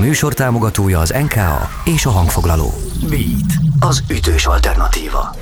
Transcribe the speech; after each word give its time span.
műsor 0.00 0.34
támogatója 0.34 0.98
az 0.98 1.10
NKA 1.10 1.68
és 1.84 2.06
a 2.06 2.10
hangfoglaló. 2.10 2.74
Beat, 3.08 3.52
az 3.80 4.02
ütős 4.10 4.46
alternatíva. 4.46 5.34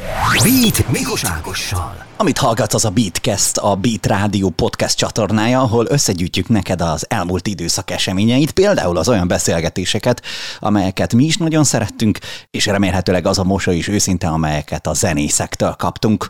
Beat 0.42 0.88
Mikos 0.88 1.24
Ágossal. 1.24 2.07
Amit 2.20 2.38
hallgatsz, 2.38 2.74
az 2.74 2.84
a 2.84 2.90
Beatcast, 2.90 3.56
a 3.56 3.74
Beat 3.74 4.06
Rádió 4.06 4.48
podcast 4.48 4.96
csatornája, 4.96 5.60
ahol 5.60 5.86
összegyűjtjük 5.88 6.48
neked 6.48 6.80
az 6.80 7.06
elmúlt 7.08 7.46
időszak 7.46 7.90
eseményeit, 7.90 8.50
például 8.50 8.96
az 8.96 9.08
olyan 9.08 9.28
beszélgetéseket, 9.28 10.22
amelyeket 10.58 11.14
mi 11.14 11.24
is 11.24 11.36
nagyon 11.36 11.64
szerettünk, 11.64 12.18
és 12.50 12.66
remélhetőleg 12.66 13.26
az 13.26 13.38
a 13.38 13.44
mosoly 13.44 13.76
is 13.76 13.88
őszinte, 13.88 14.28
amelyeket 14.28 14.86
a 14.86 14.94
zenészektől 14.94 15.72
kaptunk. 15.72 16.28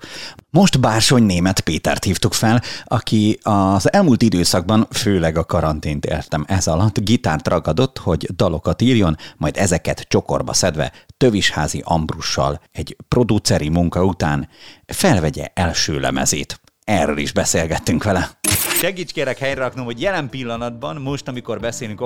Most 0.50 0.80
Bársony 0.80 1.22
német 1.22 1.60
Pétert 1.60 2.04
hívtuk 2.04 2.32
fel, 2.32 2.62
aki 2.84 3.38
az 3.42 3.92
elmúlt 3.92 4.22
időszakban, 4.22 4.86
főleg 4.90 5.38
a 5.38 5.44
karantént 5.44 6.04
értem 6.04 6.44
ez 6.48 6.66
alatt, 6.66 7.00
gitárt 7.00 7.48
ragadott, 7.48 7.98
hogy 7.98 8.28
dalokat 8.36 8.82
írjon, 8.82 9.16
majd 9.36 9.56
ezeket 9.56 10.06
csokorba 10.08 10.52
szedve 10.52 10.92
Tövisházi 11.16 11.82
Ambrussal 11.84 12.60
egy 12.72 12.96
produceri 13.08 13.68
munka 13.68 14.04
után 14.04 14.48
felvegye 14.86 15.46
első 15.54 15.77
lemezét. 15.86 16.60
Erről 16.84 17.18
is 17.18 17.32
beszélgettünk 17.32 18.04
vele. 18.04 18.26
Segíts 18.80 19.12
kérek 19.12 19.38
helyre 19.38 19.60
raknom, 19.60 19.84
hogy 19.84 20.00
jelen 20.00 20.28
pillanatban, 20.28 20.96
most 20.96 21.28
amikor 21.28 21.60
beszélünk 21.60 22.00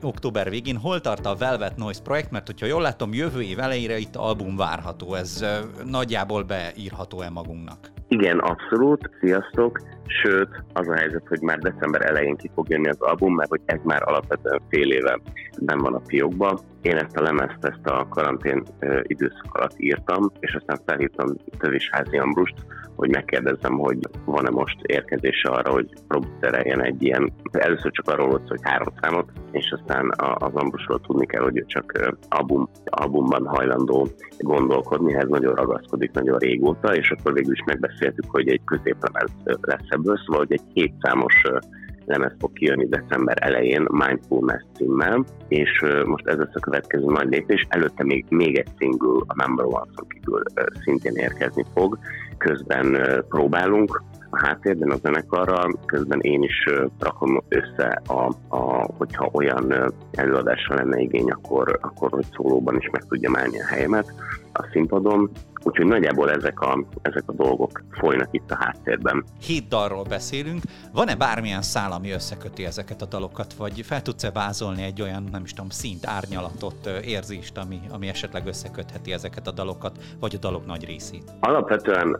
október 0.00 0.50
végén, 0.50 0.76
hol 0.76 1.00
tart 1.00 1.26
a 1.26 1.34
Velvet 1.34 1.76
Noise 1.76 2.02
projekt, 2.02 2.30
mert 2.30 2.46
hogyha 2.46 2.66
jól 2.66 2.82
látom, 2.82 3.14
jövő 3.14 3.42
év 3.42 3.58
elejére 3.58 3.98
itt 3.98 4.16
album 4.16 4.56
várható. 4.56 5.14
Ez 5.14 5.44
nagyjából 5.84 6.42
beírható-e 6.42 7.30
magunknak? 7.30 7.90
Igen, 8.08 8.38
abszolút. 8.38 9.10
Sziasztok! 9.20 9.80
Sőt, 10.22 10.48
az 10.72 10.88
a 10.88 10.96
helyzet, 10.96 11.22
hogy 11.28 11.40
már 11.40 11.58
december 11.58 12.04
elején 12.04 12.36
ki 12.36 12.50
fog 12.54 12.68
jönni 12.68 12.88
az 12.88 13.00
album, 13.00 13.34
mert 13.34 13.48
hogy 13.48 13.60
ez 13.64 13.78
már 13.84 14.02
alapvetően 14.08 14.60
fél 14.68 14.90
éve 14.92 15.20
ben 15.60 15.78
van 15.78 15.94
a 15.94 16.02
fiókban. 16.06 16.60
Én 16.82 16.96
ezt 16.96 17.16
a 17.16 17.22
lemezt, 17.22 17.58
ezt 17.60 17.86
a 17.86 18.08
karantén 18.08 18.62
időszak 19.02 19.54
alatt 19.54 19.74
írtam, 19.76 20.32
és 20.40 20.54
aztán 20.54 20.80
felhívtam 20.86 21.36
Tövisházi 21.58 22.16
Ambrust, 22.16 22.54
hogy 22.98 23.10
megkérdezzem, 23.10 23.78
hogy 23.78 23.98
van-e 24.24 24.50
most 24.50 24.78
érkezése 24.82 25.48
arra, 25.48 25.70
hogy 25.70 25.88
producereljen 26.08 26.84
egy 26.84 27.02
ilyen, 27.02 27.32
először 27.52 27.90
csak 27.90 28.08
arról 28.08 28.28
volt, 28.28 28.48
hogy 28.48 28.60
három 28.62 28.88
számot, 29.00 29.30
és 29.50 29.74
aztán 29.78 30.12
az 30.16 30.54
Ambrusról 30.54 31.00
tudni 31.00 31.26
kell, 31.26 31.42
hogy 31.42 31.64
csak 31.66 32.14
album, 32.28 32.68
albumban 32.84 33.46
hajlandó 33.46 34.08
gondolkodni, 34.38 35.14
ez 35.14 35.28
nagyon 35.28 35.54
ragaszkodik 35.54 36.10
nagyon 36.12 36.38
régóta, 36.38 36.94
és 36.94 37.10
akkor 37.10 37.32
végül 37.32 37.52
is 37.52 37.62
megbeszéltük, 37.66 38.24
hogy 38.28 38.48
egy 38.48 38.64
középlemez 38.64 39.30
lesz 39.44 39.88
ebből, 39.88 40.16
szóval 40.16 40.38
hogy 40.46 40.52
egy 40.52 40.72
két 40.74 40.92
számos 41.00 41.34
lemez 42.08 42.32
fog 42.38 42.52
kijönni 42.52 42.88
december 42.88 43.36
elején 43.40 43.86
Mindfulness 43.90 44.62
címmel, 44.74 45.24
és 45.48 45.84
most 46.04 46.26
ez 46.26 46.36
lesz 46.36 46.54
a 46.54 46.60
következő 46.60 47.06
nagy 47.06 47.28
lépés. 47.28 47.66
Előtte 47.68 48.04
még, 48.04 48.24
még 48.28 48.58
egy 48.58 48.68
single, 48.78 49.22
a 49.26 49.46
Number 49.46 49.64
One 49.64 49.90
Song 49.96 50.12
kívül 50.12 50.42
szintén 50.84 51.14
érkezni 51.14 51.64
fog. 51.74 51.98
Közben 52.38 52.98
próbálunk, 53.28 54.02
a 54.30 54.46
háttérben 54.46 54.90
a 54.90 54.96
zenekarral, 54.96 55.78
közben 55.86 56.20
én 56.20 56.42
is 56.42 56.64
rakom 56.98 57.42
össze, 57.48 58.02
a, 58.06 58.32
a, 58.48 58.88
hogyha 58.96 59.30
olyan 59.32 59.92
előadásra 60.12 60.74
lenne 60.74 61.00
igény, 61.00 61.30
akkor, 61.30 61.78
akkor 61.82 62.10
hogy 62.10 62.26
szólóban 62.36 62.76
is 62.76 62.90
meg 62.92 63.04
tudjam 63.08 63.36
állni 63.36 63.60
a 63.60 63.66
helyemet 63.66 64.12
a 64.52 64.68
színpadon. 64.72 65.30
Úgyhogy 65.68 65.86
nagyjából 65.86 66.30
ezek 66.30 66.60
a, 66.60 66.84
ezek 67.02 67.22
a 67.26 67.32
dolgok 67.32 67.82
folynak 67.90 68.28
itt 68.30 68.50
a 68.50 68.56
háttérben. 68.60 69.24
Hét 69.40 69.68
dalról 69.68 70.04
beszélünk. 70.04 70.62
Van-e 70.92 71.16
bármilyen 71.16 71.62
szál, 71.62 71.92
ami 71.92 72.10
összeköti 72.10 72.64
ezeket 72.64 73.02
a 73.02 73.06
dalokat, 73.06 73.54
vagy 73.54 73.80
fel 73.84 74.02
tudsz-e 74.02 74.30
vázolni 74.30 74.82
egy 74.82 75.02
olyan, 75.02 75.28
nem 75.32 75.42
is 75.44 75.52
tudom, 75.52 75.70
szint, 75.70 76.06
árnyalatot, 76.06 76.86
érzést, 77.04 77.58
ami, 77.58 77.80
ami 77.90 78.08
esetleg 78.08 78.46
összekötheti 78.46 79.12
ezeket 79.12 79.46
a 79.46 79.50
dalokat, 79.50 79.98
vagy 80.20 80.34
a 80.34 80.38
dalok 80.38 80.66
nagy 80.66 80.84
részét? 80.84 81.22
Alapvetően 81.40 82.16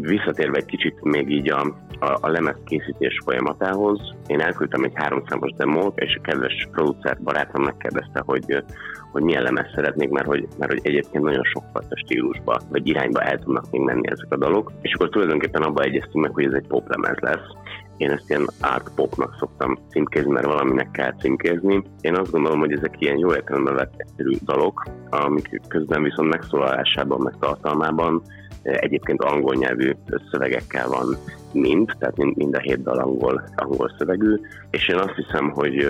visszatérve 0.00 0.56
egy 0.56 0.64
kicsit 0.64 1.02
még 1.02 1.30
így 1.30 1.50
a, 1.50 1.60
a, 2.00 2.18
a 2.20 2.28
lemez 2.28 2.56
készítés 2.64 3.20
folyamatához, 3.24 4.00
én 4.26 4.40
elküldtem 4.40 4.84
egy 4.84 4.92
háromszámos 4.94 5.52
demót, 5.56 5.98
és 5.98 6.16
a 6.16 6.20
kedves 6.20 6.68
producer 6.70 7.18
barátom 7.22 7.62
megkérdezte, 7.62 8.22
hogy 8.26 8.64
hogy 9.12 9.22
milyen 9.22 9.42
lemez 9.42 9.66
szeretnék, 9.74 10.08
mert 10.08 10.26
hogy, 10.26 10.48
mert 10.58 10.72
hogy 10.72 10.80
egyébként 10.82 11.24
nagyon 11.24 11.44
sokfajta 11.44 11.96
stílusba 11.96 12.60
vagy 12.68 12.81
irányba 12.82 13.20
el 13.20 13.38
tudnak 13.38 13.70
még 13.70 13.80
menni 13.80 14.10
ezek 14.10 14.26
a 14.28 14.36
dalok. 14.36 14.72
És 14.80 14.94
akkor 14.94 15.08
tulajdonképpen 15.08 15.62
abba 15.62 15.82
egyeztünk 15.82 16.24
meg, 16.24 16.34
hogy 16.34 16.44
ez 16.44 16.52
egy 16.52 16.66
poplemez 16.66 17.16
lesz. 17.20 17.48
Én 17.96 18.10
ezt 18.10 18.30
ilyen 18.30 18.48
art 18.60 18.90
popnak 18.94 19.36
szoktam 19.38 19.78
címkézni, 19.88 20.30
mert 20.30 20.46
valaminek 20.46 20.90
kell 20.90 21.14
címkézni. 21.20 21.82
Én 22.00 22.16
azt 22.16 22.30
gondolom, 22.30 22.58
hogy 22.58 22.72
ezek 22.72 22.94
ilyen 22.98 23.18
jó 23.18 23.34
értelemben 23.34 23.74
vett 23.74 23.94
egyszerű 23.96 24.36
dalok, 24.44 24.84
amik 25.10 25.60
közben 25.68 26.02
viszont 26.02 26.28
megszólalásában, 26.28 27.20
meg 27.20 27.34
tartalmában 27.38 28.22
egyébként 28.62 29.22
angol 29.22 29.54
nyelvű 29.54 29.90
szövegekkel 30.30 30.88
van 30.88 31.16
mind, 31.52 31.92
tehát 31.98 32.16
mind 32.16 32.54
a 32.54 32.60
hét 32.60 32.82
dal 32.82 32.98
angol, 32.98 33.44
angol 33.56 33.94
szövegű, 33.98 34.40
és 34.70 34.88
én 34.88 34.98
azt 34.98 35.14
hiszem, 35.14 35.50
hogy 35.50 35.86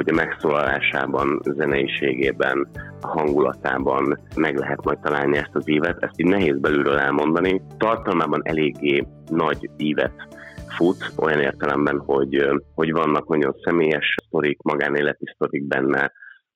hogy 0.00 0.12
a 0.12 0.24
megszólalásában, 0.24 1.40
zeneiségében, 1.44 2.68
hangulatában 3.00 4.20
meg 4.36 4.56
lehet 4.56 4.84
majd 4.84 4.98
találni 4.98 5.36
ezt 5.36 5.54
az 5.54 5.68
ívet. 5.68 6.02
Ezt 6.02 6.20
így 6.20 6.26
nehéz 6.26 6.58
belülről 6.58 6.98
elmondani. 6.98 7.62
Tartalmában 7.78 8.40
eléggé 8.44 9.06
nagy 9.26 9.70
ívet 9.76 10.28
fut, 10.76 11.12
olyan 11.16 11.40
értelemben, 11.40 11.98
hogy, 11.98 12.48
hogy 12.74 12.92
vannak 12.92 13.28
nagyon 13.28 13.54
személyes 13.64 14.14
sztorik, 14.26 14.62
magánéleti 14.62 15.24
sztorik 15.34 15.64
benne, 15.66 16.12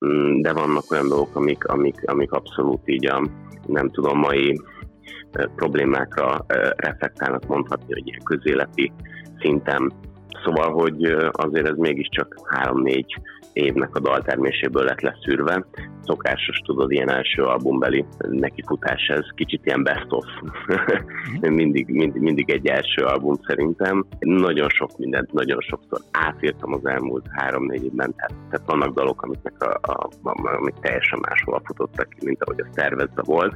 mm, 0.06 0.40
de 0.40 0.52
vannak 0.52 0.90
olyan 0.90 1.08
dolgok, 1.08 1.36
amik, 1.36 1.64
amik, 1.64 2.02
amik 2.04 2.32
abszolút 2.32 2.88
így 2.88 3.06
a, 3.06 3.26
nem 3.66 3.90
tudom, 3.90 4.18
mai 4.18 4.60
problémákra 5.56 6.44
reflektálnak 6.76 7.46
mondhatni, 7.46 7.92
hogy 7.92 8.06
ilyen 8.06 8.22
közéleti 8.24 8.92
szinten 9.38 9.92
Szóval, 10.44 10.72
hogy 10.72 11.04
azért 11.32 11.68
ez 11.68 11.76
mégiscsak 11.76 12.36
három-négy 12.44 13.14
évnek 13.54 13.94
a 13.94 14.00
dalterméséből 14.00 14.84
lett 14.84 15.00
leszűrve. 15.00 15.64
Szokásos, 16.04 16.58
tudod, 16.64 16.90
ilyen 16.90 17.10
első 17.10 17.42
albumbeli 17.42 18.04
nekifutás, 18.18 19.06
ez 19.08 19.24
kicsit 19.34 19.66
ilyen 19.66 19.82
best 19.82 20.06
of. 20.08 20.24
Mhm. 20.66 21.52
mindig, 21.60 21.88
mindig, 21.88 22.22
mindig 22.22 22.50
egy 22.50 22.66
első 22.66 23.04
album 23.04 23.34
szerintem. 23.46 24.04
Nagyon 24.18 24.68
sok 24.68 24.98
mindent, 24.98 25.32
nagyon 25.32 25.60
sokszor 25.60 25.98
átírtam 26.10 26.72
az 26.72 26.86
elmúlt 26.86 27.26
három-négy 27.30 27.84
évben, 27.84 28.14
tehát, 28.16 28.34
tehát 28.50 28.66
vannak 28.66 28.94
dalok, 28.94 29.22
amiknek 29.22 29.62
a, 29.62 29.78
a, 29.82 30.08
a, 30.22 30.56
amik 30.56 30.74
teljesen 30.80 31.18
máshol 31.28 31.62
futottak 31.64 32.08
ki, 32.08 32.26
mint 32.26 32.42
ahogy 32.42 32.60
a 32.60 32.70
tervezve 32.74 33.22
volt. 33.24 33.54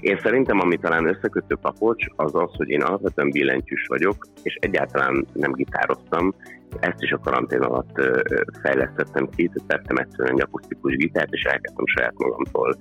Én 0.00 0.18
szerintem, 0.22 0.60
ami 0.60 0.76
talán 0.76 1.06
összekötő 1.06 1.56
papocs, 1.60 2.04
az 2.16 2.34
az, 2.34 2.50
hogy 2.56 2.68
én 2.68 2.82
alapvetően 2.82 3.30
billentyűs 3.30 3.86
vagyok, 3.86 4.26
és 4.42 4.54
egyáltalán 4.60 5.26
nem 5.32 5.52
gitároztam, 5.52 6.13
ezt 6.80 7.02
is 7.02 7.12
a 7.12 7.18
karantén 7.18 7.60
alatt 7.60 8.00
fejlesztettem 8.62 9.28
ki, 9.36 9.50
tettem 9.66 9.96
egyszerűen 9.96 10.34
egy 10.34 10.40
akusztikus 10.40 10.96
gitárt, 10.96 11.32
és 11.32 11.42
elkezdtem 11.42 11.86
saját 11.86 12.14
magamtól 12.16 12.76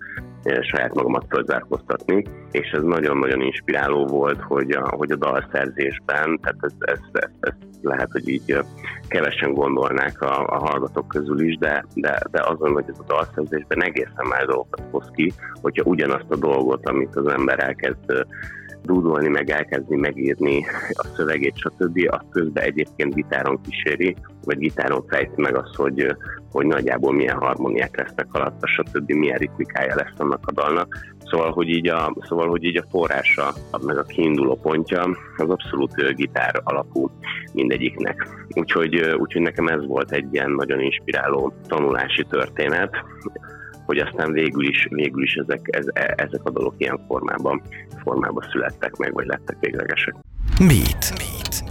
saját 0.62 0.94
magamat 0.94 1.26
fölzárkóztatni, 1.30 2.24
és 2.52 2.70
ez 2.72 2.84
nagyon-nagyon 2.84 3.42
inspiráló 3.42 4.06
volt, 4.06 4.42
hogy 4.42 4.72
a, 4.72 4.90
hogy 4.90 5.12
a 5.12 5.16
dalszerzésben, 5.16 6.40
tehát 6.42 6.58
ez, 6.62 6.74
ez, 6.80 7.00
ez, 7.12 7.30
ez 7.40 7.54
lehet, 7.82 8.12
hogy 8.12 8.28
így 8.28 8.58
kevesen 9.08 9.54
gondolnák 9.54 10.22
a, 10.22 10.46
a 10.48 10.58
hallgatók 10.58 11.08
közül 11.08 11.40
is, 11.40 11.58
de, 11.58 11.86
de, 11.96 12.20
de 12.32 12.44
azon, 12.44 12.72
hogy 12.72 12.86
ez 12.88 13.00
a 13.00 13.04
dalszerzésben 13.08 13.84
egészen 13.84 14.28
más 14.30 14.46
dolgokat 14.46 14.86
hoz 14.92 15.10
ki, 15.16 15.34
hogyha 15.62 15.90
ugyanazt 15.90 16.30
a 16.30 16.36
dolgot, 16.36 16.90
amit 16.90 17.16
az 17.16 17.28
ember 17.28 17.60
elkezd 17.60 18.26
dúdolni, 18.84 19.28
meg 19.28 19.50
elkezdni 19.50 19.96
megírni 19.96 20.66
a 20.94 21.08
szövegét, 21.16 21.58
stb. 21.58 22.08
Azt 22.08 22.26
közben 22.32 22.64
egyébként 22.64 23.14
gitáron 23.14 23.60
kíséri, 23.62 24.16
vagy 24.44 24.58
gitáron 24.58 25.06
fejti 25.08 25.42
meg 25.42 25.56
azt, 25.58 25.76
hogy, 25.76 26.16
hogy 26.52 26.66
nagyjából 26.66 27.14
milyen 27.14 27.38
harmóniák 27.38 27.98
lesznek 27.98 28.28
alatta, 28.32 28.68
stb. 28.68 29.12
milyen 29.12 29.38
ritmikája 29.38 29.96
lesz 29.96 30.18
annak 30.20 30.42
a 30.46 30.52
dalnak. 30.52 31.14
Szóval, 31.26 31.52
hogy 31.52 31.70
így 31.70 31.88
a, 31.88 32.16
szóval, 32.22 32.50
hogy 32.50 32.64
így 32.64 32.78
a 32.78 32.86
forrása, 32.90 33.54
meg 33.86 33.98
a 33.98 34.04
kiinduló 34.04 34.56
pontja 34.56 35.02
az 35.38 35.50
abszolút 35.50 36.16
gitár 36.16 36.62
alapú 36.64 37.10
mindegyiknek. 37.54 38.28
Úgyhogy, 38.50 38.96
úgyhogy 38.96 39.42
nekem 39.42 39.68
ez 39.68 39.86
volt 39.86 40.12
egy 40.12 40.34
ilyen 40.34 40.52
nagyon 40.52 40.80
inspiráló 40.80 41.54
tanulási 41.68 42.24
történet 42.30 43.04
hogy 43.86 43.98
aztán 43.98 44.32
végül 44.32 44.68
is, 44.68 44.88
végül 44.90 45.24
is 45.24 45.34
ezek, 45.34 45.68
ez, 45.72 45.86
ezek 46.16 46.42
a 46.44 46.50
dolgok 46.50 46.76
ilyen 46.78 47.00
formában, 47.08 47.62
formában 48.04 48.48
születtek 48.52 48.96
meg, 48.96 49.14
vagy 49.14 49.26
lettek 49.26 49.58
véglegesek. 49.60 50.16
Mit? 50.60 51.14
Mit? 51.18 51.64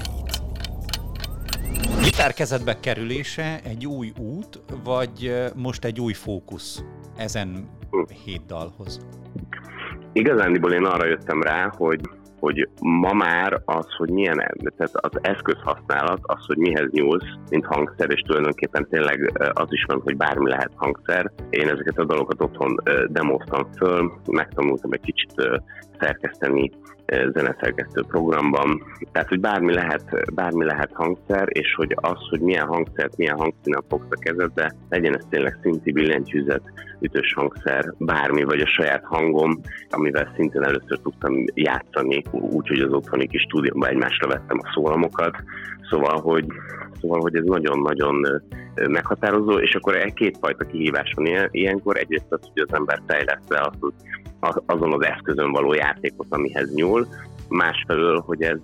Gitár 2.03 2.35
kezedbe 2.35 2.81
kerülése 2.81 3.61
egy 3.65 3.87
új 3.87 4.13
út, 4.19 4.61
vagy 4.85 5.35
most 5.55 5.85
egy 5.85 6.01
új 6.01 6.13
fókusz 6.13 6.85
ezen 7.17 7.69
hm. 7.91 7.99
hét 8.25 8.47
dalhoz? 8.47 9.07
Igazándiból 10.13 10.73
én 10.73 10.85
arra 10.85 11.07
jöttem 11.07 11.43
rá, 11.43 11.73
hogy 11.77 12.01
hogy 12.43 12.69
ma 12.81 13.13
már 13.13 13.61
az, 13.65 13.87
hogy 13.97 14.11
milyen, 14.11 14.37
tehát 14.77 14.97
az 14.97 15.19
eszközhasználat, 15.21 16.19
az, 16.23 16.47
hogy 16.47 16.57
mihez 16.57 16.91
nyúlsz, 16.91 17.35
mint 17.51 17.67
hangszer, 17.67 18.11
és 18.11 18.21
tulajdonképpen 18.21 18.87
tényleg 18.91 19.41
az 19.53 19.67
is 19.69 19.85
van, 19.85 20.01
hogy 20.05 20.17
bármi 20.17 20.49
lehet 20.49 20.73
hangszer. 20.75 21.33
Én 21.51 21.69
ezeket 21.69 21.99
a 21.99 22.05
dolgokat 22.05 22.43
otthon 22.43 22.77
demoztam 23.07 23.73
föl, 23.77 24.13
megtanultam 24.31 24.93
egy 24.93 25.01
kicsit 25.01 25.33
szerkeszteni 26.01 26.71
zeneszerkesztő 27.33 28.03
programban. 28.09 28.83
Tehát, 29.13 29.29
hogy 29.29 29.41
bármi 29.41 29.75
lehet, 29.75 30.35
bármi 30.35 30.65
lehet 30.65 30.91
hangszer, 30.93 31.49
és 31.49 31.75
hogy 31.75 31.97
az, 32.01 32.29
hogy 32.31 32.41
milyen 32.41 32.67
hangszert, 32.67 33.17
milyen 33.17 33.37
hangszínen 33.37 33.85
fogsz 33.89 34.07
a 34.11 34.19
kezedbe, 34.19 34.75
legyen 34.89 35.17
ez 35.17 35.25
tényleg 35.31 35.59
szinti 35.63 35.93
billentyűzet, 35.93 36.63
ütős 37.01 37.33
hangszer, 37.35 37.95
bármi, 37.99 38.43
vagy 38.43 38.61
a 38.61 38.67
saját 38.67 39.05
hangom, 39.05 39.61
amivel 39.91 40.33
szintén 40.37 40.63
először 40.63 40.99
tudtam 41.03 41.45
játszani, 41.55 42.23
úgyhogy 42.31 42.81
az 42.81 42.93
otthoni 42.93 43.27
kis 43.27 43.43
stúdióban 43.43 43.89
egymásra 43.89 44.29
vettem 44.29 44.59
a 44.63 44.71
szólamokat, 44.75 45.37
szóval, 45.91 46.21
hogy, 46.21 46.47
szóval, 47.03 47.21
hogy 47.21 47.37
ez 47.37 47.45
nagyon-nagyon 47.45 48.43
meghatározó, 48.75 49.59
és 49.59 49.75
akkor 49.75 49.97
egy 49.97 50.15
kétfajta 50.15 50.65
kihívás 50.65 51.13
van 51.17 51.49
ilyenkor. 51.51 51.97
Egyrészt 51.97 52.27
az, 52.29 52.41
hogy 52.41 52.65
az 52.69 52.75
ember 52.77 53.03
fejleszte 53.07 53.61
azt, 53.61 53.95
azon 54.67 54.93
az 54.93 55.05
eszközön 55.05 55.51
való 55.53 55.73
játékot, 55.73 56.27
amihez 56.29 56.75
nyúl, 56.75 57.07
másfelől, 57.49 58.21
hogy 58.27 58.43
ez 58.43 58.59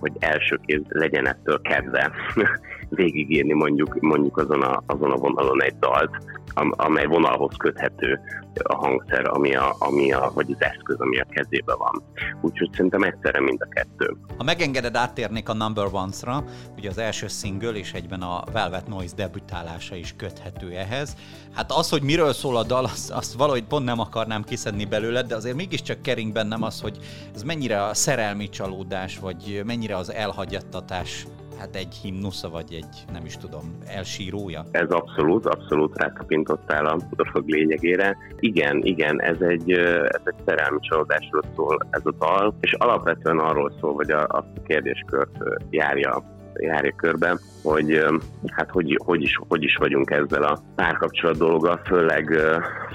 hogy 0.00 0.12
első 0.18 0.60
kéz 0.66 0.82
legyen 0.88 1.26
ettől 1.26 1.60
kedve 1.60 2.10
végigírni 2.88 3.52
mondjuk, 3.52 4.00
mondjuk 4.00 4.36
azon, 4.36 4.62
a, 4.62 4.82
azon 4.86 5.10
a 5.10 5.16
vonalon 5.16 5.62
egy 5.62 5.78
dalt, 5.78 6.10
amely 6.56 7.06
vonalhoz 7.06 7.54
köthető 7.56 8.20
a 8.62 8.74
hangszer, 8.74 9.28
ami 9.28 9.54
a, 9.54 9.76
ami 9.78 10.12
a, 10.12 10.30
vagy 10.34 10.50
az 10.50 10.62
eszköz, 10.62 10.96
ami 10.98 11.18
a 11.18 11.26
kezében 11.30 11.76
van. 11.78 12.02
Úgyhogy 12.40 12.70
szerintem 12.72 13.02
egyszerre 13.02 13.40
mind 13.40 13.62
a 13.62 13.68
kettő. 13.68 14.16
Ha 14.36 14.44
megengeded, 14.44 14.96
áttérnék 14.96 15.48
a 15.48 15.54
Number 15.54 15.86
Ones-ra, 15.92 16.44
ugye 16.76 16.88
az 16.88 16.98
első 16.98 17.28
single 17.28 17.72
és 17.72 17.92
egyben 17.92 18.22
a 18.22 18.42
Velvet 18.52 18.86
Noise 18.86 19.14
debütálása 19.14 19.94
is 19.94 20.14
köthető 20.16 20.70
ehhez. 20.70 21.16
Hát 21.54 21.72
az, 21.72 21.88
hogy 21.88 22.02
miről 22.02 22.32
szól 22.32 22.56
a 22.56 22.62
dal, 22.62 22.84
azt, 22.84 23.10
azt 23.10 23.34
valahogy 23.34 23.64
pont 23.64 23.84
nem 23.84 24.00
akarnám 24.00 24.42
kiszedni 24.42 24.84
belőle, 24.84 25.22
de 25.22 25.34
azért 25.34 25.56
mégiscsak 25.56 26.02
kering 26.02 26.32
bennem 26.32 26.62
az, 26.62 26.80
hogy 26.80 26.98
ez 27.34 27.42
mennyire 27.42 27.84
a 27.84 27.94
szerelmi 27.94 28.48
csalódás, 28.48 29.18
vagy 29.18 29.62
mennyire 29.64 29.96
az 29.96 30.12
elhagyattatás 30.12 31.26
hát 31.58 31.76
egy 31.76 31.94
himnusza, 32.02 32.48
vagy 32.48 32.72
egy, 32.72 33.04
nem 33.12 33.24
is 33.24 33.36
tudom, 33.36 33.78
elsírója? 33.86 34.64
Ez 34.70 34.90
abszolút, 34.90 35.46
abszolút 35.46 35.98
rátapintottál 35.98 36.86
a 36.86 36.98
dolog 37.16 37.48
lényegére. 37.48 38.16
Igen, 38.38 38.82
igen, 38.82 39.22
ez 39.22 39.40
egy, 39.40 39.70
ez 39.70 40.20
egy 40.24 40.34
szerelmi 40.46 40.78
csalódásról 40.80 41.42
szól 41.56 41.78
ez 41.90 42.02
a 42.04 42.10
dal, 42.10 42.54
és 42.60 42.72
alapvetően 42.72 43.38
arról 43.38 43.72
szól, 43.80 43.94
hogy 43.94 44.10
a, 44.10 44.22
a 44.22 44.44
kérdéskört 44.66 45.36
járja 45.70 46.35
járja 46.58 46.92
körbe, 46.96 47.38
hogy 47.62 48.04
hát 48.46 48.70
hogy, 48.70 48.98
hogy, 49.04 49.22
is, 49.22 49.40
hogy 49.48 49.62
is 49.62 49.76
vagyunk 49.76 50.10
ezzel 50.10 50.42
a 50.42 50.58
párkapcsolat 50.74 51.38
dolga, 51.38 51.80
főleg, 51.84 52.40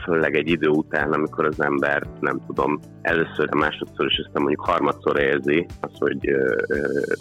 főleg 0.03 0.35
egy 0.35 0.49
idő 0.49 0.67
után, 0.67 1.11
amikor 1.11 1.45
az 1.45 1.61
ember 1.61 2.03
nem 2.19 2.41
tudom, 2.47 2.79
először, 3.01 3.53
másodszor 3.53 4.05
és 4.05 4.23
aztán 4.25 4.41
mondjuk 4.41 4.65
harmadszor 4.65 5.19
érzi 5.19 5.65
az, 5.79 5.91
hogy 5.93 6.29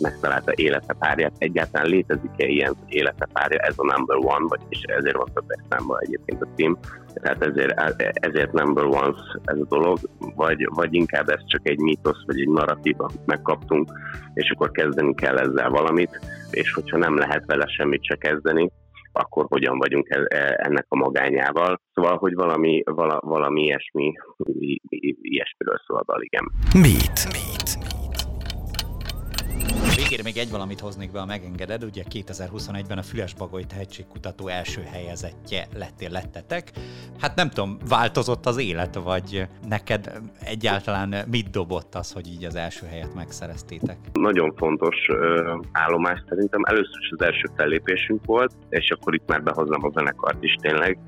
megtalálta 0.03 0.53
élete 0.55 0.95
párját. 0.99 1.33
Egyáltalán 1.39 1.87
létezik-e 1.87 2.47
ilyen 2.47 2.77
élete 2.89 3.29
párja, 3.33 3.59
ez 3.59 3.75
a 3.77 3.97
number 3.97 4.17
one, 4.17 4.47
vagy 4.49 4.61
és 4.69 4.83
ezért 4.83 5.17
van 5.17 5.29
több 5.35 5.45
számban 5.69 5.99
egyébként 6.01 6.43
a 6.43 6.49
cím. 6.57 6.79
Tehát 7.15 7.45
ezért, 7.45 7.75
ezért 8.27 8.53
number 8.53 8.85
one 8.85 9.15
ez 9.45 9.59
a 9.59 9.67
dolog, 9.69 9.99
vagy, 10.19 10.69
vagy 10.75 10.95
inkább 10.95 11.29
ez 11.29 11.41
csak 11.47 11.69
egy 11.69 11.79
mítosz, 11.79 12.25
vagy 12.27 12.41
egy 12.41 12.49
narratív, 12.49 12.95
amit 12.99 13.27
megkaptunk, 13.27 13.91
és 14.35 14.51
akkor 14.51 14.71
kezdeni 14.71 15.15
kell 15.15 15.39
ezzel 15.39 15.71
valamit, 15.71 16.21
és 16.51 16.73
hogyha 16.73 16.99
nem 16.99 17.19
lehet 17.19 17.47
vele 17.47 17.67
semmit 17.67 18.05
se 18.05 18.17
kezdeni, 18.17 18.71
akkor 19.13 19.47
hogyan 19.49 19.79
vagyunk 19.79 20.09
e, 20.09 20.27
e, 20.29 20.61
ennek 20.63 20.87
a 20.89 20.97
magányával. 20.97 21.81
Szóval, 21.95 22.17
hogy 22.17 22.35
valami, 22.35 22.83
vala, 22.85 23.21
valami 23.23 23.63
ilyesmi, 23.63 24.13
ilyesmiről 25.21 25.81
szól 25.87 25.99
a 25.99 26.05
dal, 26.07 26.23
igen. 26.23 26.51
Mit? 26.75 27.25
Mit? 27.33 27.60
Végére 30.01 30.23
még 30.23 30.37
egy 30.37 30.51
valamit 30.51 30.81
hoznék 30.81 31.11
be, 31.13 31.21
a 31.21 31.25
megengeded. 31.25 31.85
Ugye 31.85 32.03
2021-ben 32.11 32.99
a 32.99 33.03
Füles 33.03 33.35
Bagoly 33.35 33.65
tehetségkutató 33.65 34.49
első 34.49 34.83
helyezettje 34.93 35.67
lettél, 35.77 36.11
lettetek. 36.11 36.71
Hát 37.21 37.35
nem 37.37 37.49
tudom, 37.49 37.79
változott 37.89 38.47
az 38.47 38.59
élet, 38.59 38.95
vagy 38.95 39.47
neked 39.69 40.13
egyáltalán 40.45 41.15
mit 41.31 41.51
dobott 41.51 41.95
az, 41.95 42.13
hogy 42.13 42.27
így 42.27 42.45
az 42.45 42.55
első 42.55 42.87
helyet 42.87 43.15
megszereztétek? 43.15 43.97
Nagyon 44.13 44.55
fontos 44.57 44.97
ö, 45.09 45.55
állomás 45.73 46.23
szerintem. 46.29 46.63
Először 46.65 47.01
is 47.01 47.11
az 47.11 47.25
első 47.25 47.51
fellépésünk 47.57 48.25
volt, 48.25 48.53
és 48.69 48.91
akkor 48.91 49.15
itt 49.15 49.27
már 49.27 49.43
behoznám 49.43 49.85
a 49.85 49.91
zenekart 49.95 50.43
is 50.43 50.55
tényleg 50.61 50.99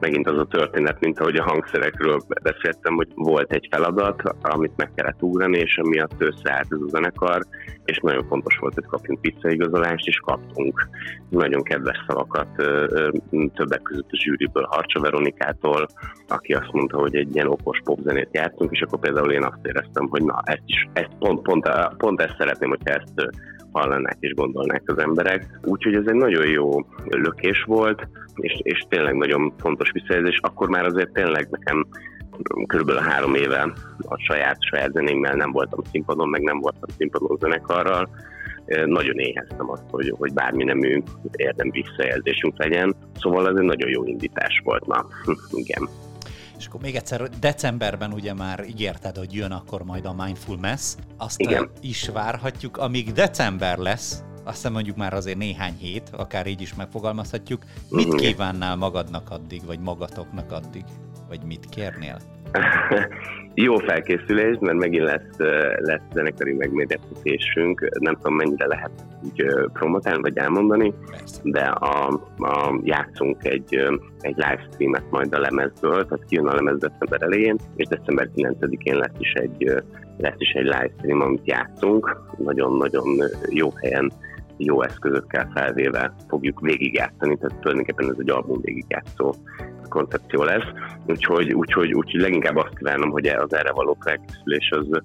megint 0.00 0.28
az 0.28 0.38
a 0.38 0.44
történet, 0.44 1.00
mint 1.00 1.20
ahogy 1.20 1.36
a 1.36 1.42
hangszerekről 1.42 2.20
beszéltem, 2.42 2.94
hogy 2.94 3.08
volt 3.14 3.52
egy 3.52 3.68
feladat, 3.70 4.22
amit 4.40 4.76
meg 4.76 4.90
kellett 4.94 5.22
ugrani, 5.22 5.58
és 5.58 5.78
amiatt 5.78 6.14
összeállt 6.18 6.66
ez 6.70 6.78
a 6.86 6.88
zenekar, 6.88 7.42
és 7.84 7.98
nagyon 8.02 8.26
fontos 8.28 8.58
volt, 8.58 8.74
hogy 8.74 8.86
kapjunk 8.86 9.20
visszaigazolást, 9.20 10.06
és 10.06 10.16
kaptunk 10.16 10.88
nagyon 11.28 11.62
kedves 11.62 12.04
szavakat 12.06 12.48
többek 13.54 13.82
között 13.82 14.10
a 14.10 14.16
zsűriből, 14.22 14.66
Harcsa 14.70 15.00
Veronikától, 15.00 15.86
aki 16.28 16.52
azt 16.52 16.72
mondta, 16.72 16.98
hogy 16.98 17.16
egy 17.16 17.34
ilyen 17.34 17.48
okos 17.48 17.80
popzenét 17.84 18.28
jártunk, 18.32 18.70
és 18.72 18.80
akkor 18.80 18.98
például 18.98 19.32
én 19.32 19.44
azt 19.44 19.66
éreztem, 19.66 20.08
hogy 20.08 20.22
na, 20.22 20.42
ezt 20.44 20.62
is, 20.66 20.88
ezt 20.92 21.16
pont, 21.18 21.42
pont, 21.42 21.68
pont 21.96 22.20
ezt 22.20 22.36
szeretném, 22.38 22.68
hogyha 22.68 22.94
ezt 22.94 23.30
hallanák 23.72 24.16
és 24.20 24.34
gondolnák 24.34 24.82
az 24.86 24.98
emberek. 24.98 25.58
Úgyhogy 25.64 25.94
ez 25.94 26.06
egy 26.06 26.14
nagyon 26.14 26.46
jó 26.46 26.86
lökés 27.04 27.62
volt, 27.66 28.08
és, 28.40 28.60
és 28.62 28.86
tényleg 28.88 29.14
nagyon 29.14 29.52
fontos 29.58 29.90
visszajelzés. 29.90 30.38
Akkor 30.42 30.68
már 30.68 30.84
azért 30.84 31.12
tényleg 31.12 31.48
nekem 31.50 31.86
körülbelül 32.66 33.00
három 33.00 33.34
éve 33.34 33.72
a 33.98 34.18
saját, 34.18 34.56
saját 34.60 34.92
zenémmel 34.92 35.34
nem 35.34 35.52
voltam 35.52 35.80
színpadon, 35.90 36.28
meg 36.28 36.42
nem 36.42 36.60
voltam 36.60 36.88
színpadon 36.96 37.36
zenekarral, 37.40 38.08
nagyon 38.84 39.18
éheztem 39.18 39.70
azt, 39.70 39.82
hogy, 39.90 40.14
hogy 40.18 40.32
bármi 40.32 40.64
nemű 40.64 41.02
érdem 41.32 41.70
visszajelzésünk 41.70 42.58
legyen. 42.58 42.94
Szóval 43.20 43.48
ez 43.48 43.56
egy 43.56 43.64
nagyon 43.64 43.88
jó 43.88 44.04
indítás 44.04 44.60
volt, 44.64 44.86
na, 44.86 45.06
igen. 45.62 45.88
És 46.58 46.66
akkor 46.66 46.80
még 46.80 46.94
egyszer, 46.94 47.28
decemberben 47.40 48.12
ugye 48.12 48.34
már 48.34 48.64
ígérted, 48.68 49.16
hogy 49.16 49.34
jön 49.34 49.50
akkor 49.50 49.82
majd 49.82 50.04
a 50.04 50.14
Mindful 50.24 50.56
Mess. 50.60 50.94
Azt 51.16 51.40
Igen. 51.40 51.70
is 51.80 52.08
várhatjuk, 52.08 52.76
amíg 52.76 53.12
december 53.12 53.78
lesz, 53.78 54.22
aztán 54.48 54.72
mondjuk 54.72 54.96
már 54.96 55.12
azért 55.14 55.38
néhány 55.38 55.74
hét, 55.78 56.10
akár 56.16 56.46
így 56.46 56.60
is 56.60 56.74
megfogalmazhatjuk. 56.74 57.62
Mit 57.90 58.04
uh-huh. 58.04 58.20
kívánnál 58.20 58.76
magadnak 58.76 59.30
addig, 59.30 59.60
vagy 59.66 59.80
magatoknak 59.80 60.52
addig? 60.52 60.84
Vagy 61.28 61.40
mit 61.46 61.66
kérnél? 61.70 62.16
Jó 63.54 63.76
felkészülés, 63.76 64.56
mert 64.60 64.78
megint 64.78 65.04
lesz, 65.04 65.36
lesz 65.78 66.00
zenekari 66.12 66.52
megmérdeztetésünk. 66.52 67.88
Nem 68.00 68.14
tudom, 68.14 68.34
mennyire 68.34 68.66
lehet 68.66 68.90
így 69.24 69.44
promotálni, 69.72 70.20
vagy 70.20 70.36
elmondani, 70.36 70.94
Persze. 71.10 71.40
de 71.44 71.60
a, 71.60 72.20
a, 72.38 72.80
játszunk 72.82 73.44
egy, 73.44 73.74
egy 74.20 74.36
livestreamet 74.36 75.10
majd 75.10 75.34
a 75.34 75.38
lemezből, 75.38 76.06
tehát 76.06 76.24
kijön 76.28 76.46
a 76.46 76.54
lemez 76.54 76.78
december 76.78 77.22
elején, 77.22 77.56
és 77.76 77.86
december 77.86 78.28
9-én 78.36 78.96
lesz 78.96 79.18
is 79.18 79.32
egy, 79.32 79.82
lesz 80.18 80.38
is 80.38 80.50
egy 80.50 80.64
livestream, 80.64 81.20
amit 81.20 81.42
játszunk. 81.44 82.16
Nagyon-nagyon 82.38 83.22
jó 83.50 83.70
helyen 83.82 84.12
jó 84.58 84.82
eszközökkel 84.82 85.50
felvéve 85.54 86.14
fogjuk 86.28 86.60
végigjátszani, 86.60 87.36
tehát 87.36 87.58
tulajdonképpen 87.60 88.10
ez 88.10 88.16
egy 88.18 88.30
album 88.30 88.60
végigjátszó 88.60 89.34
koncepció 89.88 90.42
lesz, 90.42 90.72
úgyhogy, 91.06 91.52
úgyhogy, 91.52 91.92
úgyhogy 91.92 92.20
leginkább 92.20 92.56
azt 92.56 92.76
kívánom, 92.78 93.10
hogy 93.10 93.26
az 93.26 93.54
erre 93.54 93.72
való 93.72 93.96
felkészülés 94.00 94.70
az, 94.70 95.00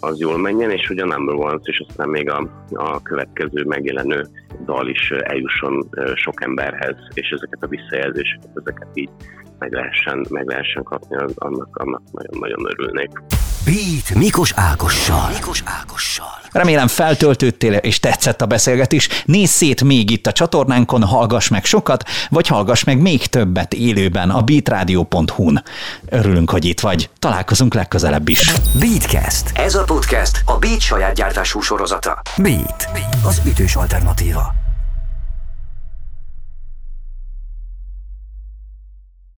az 0.00 0.20
jól 0.20 0.38
menjen, 0.38 0.70
és 0.70 0.86
hogy 0.86 0.98
a 0.98 1.06
Number 1.06 1.34
Ones, 1.34 1.60
és 1.62 1.84
aztán 1.88 2.08
még 2.08 2.30
a, 2.30 2.66
a 2.70 3.02
következő 3.02 3.64
megjelenő 3.64 4.26
dal 4.64 4.88
is 4.88 5.10
eljusson 5.10 5.88
sok 6.14 6.44
emberhez, 6.44 6.96
és 7.14 7.28
ezeket 7.28 7.62
a 7.62 7.66
visszajelzéseket, 7.66 8.50
ezeket 8.54 8.88
így 8.94 9.10
meg 9.58 9.72
lehessen, 9.72 10.26
meg 10.30 10.46
lehessen 10.46 10.82
kapni, 10.82 11.16
annak, 11.16 11.76
annak 11.76 12.02
nagyon-nagyon 12.12 12.66
örülnék. 12.70 13.10
Beat 13.66 14.14
Mikos 14.14 14.52
Ákossal. 14.54 15.30
Mikos 15.32 15.62
Ákossal. 15.64 16.38
Remélem 16.52 16.86
feltöltődtél 16.86 17.72
és 17.72 18.00
tetszett 18.00 18.42
a 18.42 18.46
beszélgetés. 18.46 19.08
Nézz 19.24 19.50
szét 19.50 19.84
még 19.84 20.10
itt 20.10 20.26
a 20.26 20.32
csatornánkon, 20.32 21.04
hallgass 21.04 21.48
meg 21.48 21.64
sokat, 21.64 22.04
vagy 22.30 22.46
hallgass 22.46 22.84
meg 22.84 23.00
még 23.00 23.26
többet 23.26 23.74
élőben 23.74 24.30
a 24.30 24.42
beatradio.hu-n. 24.42 25.62
Örülünk, 26.08 26.50
hogy 26.50 26.64
itt 26.64 26.80
vagy. 26.80 27.10
Találkozunk 27.18 27.74
legközelebb 27.74 28.28
is. 28.28 28.52
Beatcast. 28.78 29.50
Ez 29.54 29.74
a 29.74 29.84
podcast 29.84 30.42
a 30.44 30.58
Beat 30.58 30.80
saját 30.80 31.14
gyártású 31.14 31.60
sorozata. 31.60 32.22
Beat. 32.36 32.88
Beat. 32.92 33.16
Az 33.24 33.40
ütős 33.46 33.74
alternatíva. 33.74 34.65